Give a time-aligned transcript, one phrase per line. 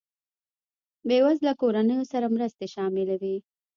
[1.07, 3.35] بېوزله کورنیو سره مرستې شاملې وې.